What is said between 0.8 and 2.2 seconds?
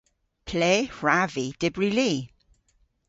hwrav vy dybri li?